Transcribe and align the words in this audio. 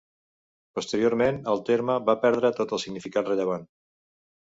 Posteriorment, 0.77 1.35
el 1.53 1.61
terme 1.67 1.97
va 2.07 2.15
perdre 2.23 2.51
tot 2.61 2.73
el 2.79 2.81
significat 2.85 3.29
rellevant. 3.31 3.69